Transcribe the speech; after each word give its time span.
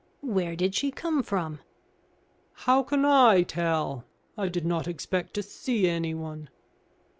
"Where 0.23 0.55
did 0.55 0.73
she 0.73 0.89
come 0.89 1.21
from?" 1.21 1.59
"How 2.65 2.81
can 2.81 3.05
I 3.05 3.43
tell? 3.43 4.03
I 4.35 4.47
did 4.47 4.65
not 4.65 4.87
expect 4.87 5.35
to 5.35 5.43
see 5.43 5.87
anyone." 5.87 6.49